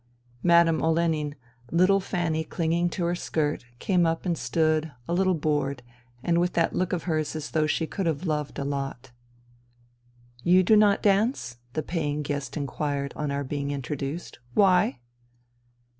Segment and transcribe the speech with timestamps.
[0.41, 1.35] Madame Olenin,
[1.69, 5.83] little Fanny clinging to her skirt, came up and stood, a little bored,
[6.23, 9.11] and with that look of hers as though she could have loved a lot.
[9.77, 9.89] *'
[10.43, 15.01] You do not dance?" the paying guest inquired on our being introduced." Why